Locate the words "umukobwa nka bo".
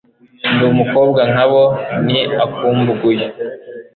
0.73-1.63